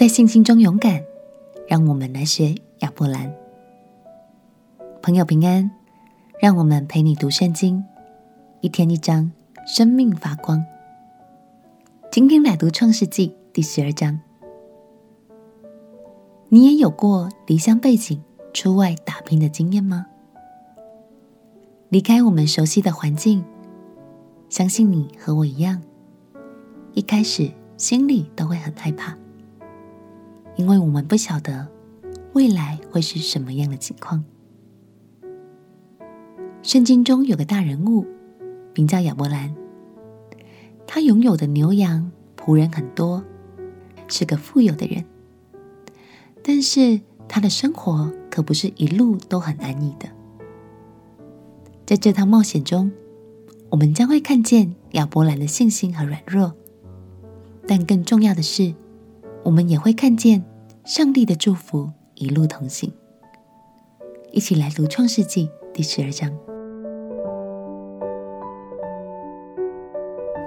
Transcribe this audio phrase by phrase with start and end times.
[0.00, 1.04] 在信心中勇敢，
[1.68, 3.30] 让我们来学亚伯兰。
[5.02, 5.70] 朋友平安，
[6.40, 7.84] 让我们陪你读圣经，
[8.62, 9.30] 一天一章，
[9.66, 10.64] 生命发光。
[12.10, 14.18] 今天来读创世纪第十二章。
[16.48, 18.22] 你也有过离乡背井、
[18.54, 20.06] 出外打拼的经验吗？
[21.90, 23.44] 离开我们熟悉的环境，
[24.48, 25.82] 相信你和我一样，
[26.94, 29.14] 一开始心里都会很害怕。
[30.60, 31.66] 因为我们不晓得
[32.34, 34.22] 未来会是什么样的情况。
[36.62, 38.06] 圣经中有个大人物，
[38.74, 39.56] 名叫亚伯兰，
[40.86, 43.24] 他拥有的牛羊仆人很多，
[44.06, 45.02] 是个富有的人。
[46.42, 50.10] 但是他的生活可不是一路都很安逸的。
[51.86, 52.92] 在这趟冒险中，
[53.70, 56.52] 我们将会看见亚伯兰的信心和软弱，
[57.66, 58.74] 但更重要的是，
[59.42, 60.44] 我们也会看见。
[60.90, 62.92] 上帝的祝福一路同行，
[64.32, 66.28] 一起来读创世纪第十二章。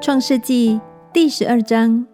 [0.01, 0.81] 创世纪
[1.13, 2.05] 第十二章，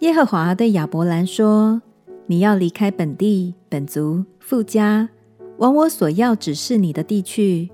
[0.00, 1.80] 耶和华对亚伯兰说
[2.28, 5.08] ：“你要离开本地、本族、父家，
[5.56, 7.70] 往我所要指示你的地去。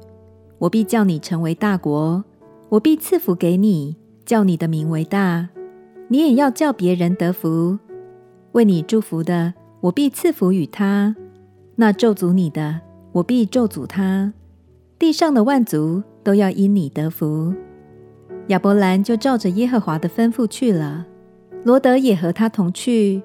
[0.59, 2.23] 我必叫你成为大国，
[2.69, 5.49] 我必赐福给你，叫你的名为大，
[6.07, 7.81] 你也要叫别人得福。”
[8.57, 11.15] 为你祝福的，我必赐福与他；
[11.75, 12.81] 那咒诅你的，
[13.13, 14.33] 我必咒诅他。
[14.99, 17.53] 地上的万族都要因你得福。
[18.47, 21.05] 亚伯兰就照着耶和华的吩咐去了，
[21.65, 23.23] 罗德也和他同去。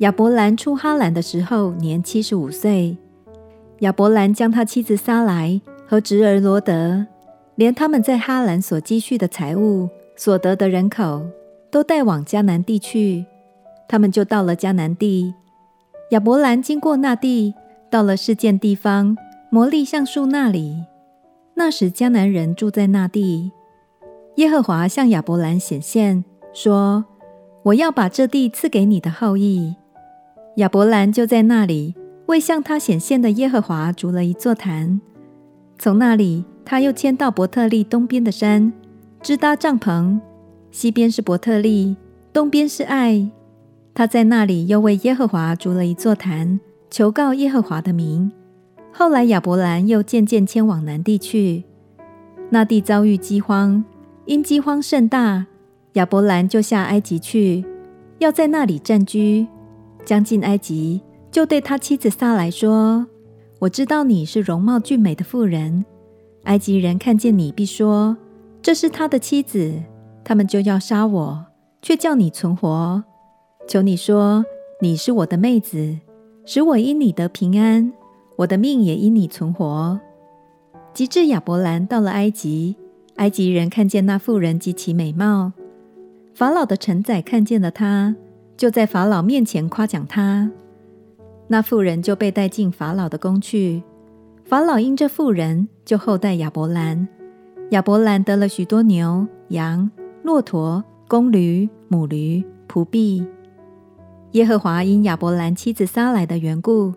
[0.00, 2.98] 亚伯兰出哈兰的时候年七十五岁。
[3.78, 7.06] 亚伯兰将他妻子撒莱和侄儿罗德，
[7.54, 11.26] 连他们在哈兰所积蓄的财物、所得的人口，
[11.70, 13.24] 都带往迦南地去。
[13.88, 15.34] 他们就到了迦南地。
[16.10, 17.54] 亚伯兰经过那地，
[17.90, 19.16] 到了事件地方
[19.50, 20.84] 摩利橡树那里。
[21.54, 23.50] 那时迦南人住在那地。
[24.36, 27.04] 耶和华向亚伯兰显现，说
[27.64, 29.74] ：“我要把这地赐给你的后裔。”
[30.56, 31.94] 亚伯兰就在那里
[32.26, 35.00] 为向他显现的耶和华筑了一座坛。
[35.78, 38.72] 从那里，他又迁到伯特利东边的山，
[39.20, 40.20] 支搭帐篷。
[40.70, 41.96] 西边是伯特利，
[42.32, 43.28] 东边是爱。
[43.98, 48.30] 他在那里又为耶和华筑了一座坛，求告耶和华的名。
[48.92, 51.64] 后来亚伯兰又渐渐迁往南地去，
[52.50, 53.84] 那地遭遇饥荒，
[54.24, 55.46] 因饥荒甚大，
[55.94, 57.64] 亚伯兰就下埃及去，
[58.18, 59.48] 要在那里暂居。
[60.04, 63.04] 将近埃及，就对他妻子撒来说
[63.58, 65.84] ：“我知道你是容貌俊美的妇人，
[66.44, 68.16] 埃及人看见你必说，
[68.62, 69.74] 这是他的妻子，
[70.22, 71.46] 他们就要杀我，
[71.82, 73.02] 却叫你存活。”
[73.68, 74.46] 求你说，
[74.80, 75.98] 你是我的妹子，
[76.46, 77.92] 使我因你得平安，
[78.36, 80.00] 我的命也因你存活。
[80.94, 82.76] 及至亚伯兰到了埃及，
[83.16, 85.52] 埃及人看见那妇人极其美貌，
[86.32, 88.16] 法老的臣宰看见了她，
[88.56, 90.50] 就在法老面前夸奖她。
[91.48, 93.82] 那妇人就被带进法老的宫去。
[94.46, 97.06] 法老因这妇人，就厚待亚伯兰。
[97.72, 99.90] 亚伯兰得了许多牛、羊、
[100.22, 103.26] 骆驼、公驴、母驴、仆婢。
[104.32, 106.92] 耶和华因亚伯兰妻子撒来的缘故，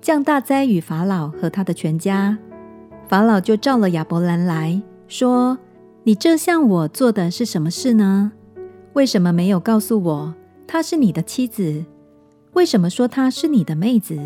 [0.00, 2.38] 降大灾与法老和他的全家。
[3.08, 5.58] 法老就召了亚伯兰来说
[6.04, 8.30] ：“你这向我做的是什么事呢？
[8.92, 10.34] 为什么没有告诉我
[10.66, 11.84] 她是你的妻子？
[12.52, 14.16] 为什么说她是你的妹子，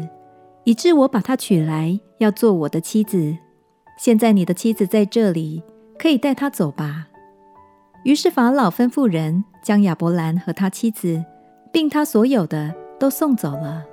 [0.65, 3.39] 以致我把她娶来要做我的妻子？
[3.99, 5.63] 现在你的妻子在这里，
[5.99, 7.09] 可以带她走吧。”
[8.05, 11.25] 于是法老吩咐人将亚伯兰和他妻子。
[11.73, 13.85] 并他所有的都送走了。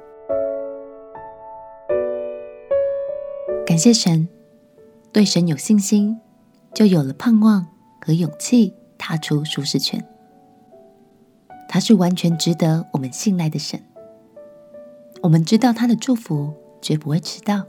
[3.66, 4.28] 感谢神，
[5.12, 6.20] 对神有信心，
[6.74, 7.68] 就有了盼望
[8.02, 10.04] 和勇气，踏出舒适圈。
[11.70, 13.80] 他是完全值得我们信赖的神。
[15.22, 17.66] 我们知道他的祝福绝不会迟到。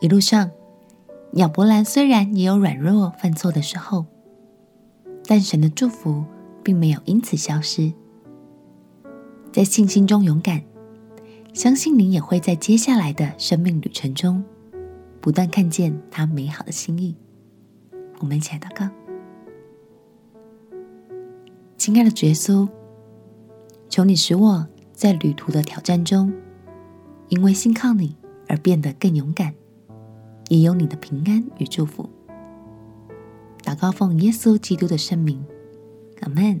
[0.00, 0.50] 一路上，
[1.34, 4.04] 亚伯兰虽然也有软弱犯错的时候，
[5.26, 6.24] 但神的祝福
[6.62, 7.92] 并没有因此消失。
[9.54, 10.64] 在信心中勇敢，
[11.52, 14.42] 相信你也会在接下来的生命旅程中，
[15.20, 17.14] 不断看见他美好的心意。
[18.18, 18.90] 我们一起来祷告，
[21.78, 22.68] 亲爱的耶稣，
[23.88, 26.34] 求你使我在旅途的挑战中，
[27.28, 28.16] 因为信靠你
[28.48, 29.54] 而变得更勇敢，
[30.48, 32.10] 也有你的平安与祝福。
[33.62, 35.46] 祷告奉耶稣基督的圣名，
[36.22, 36.60] 阿门。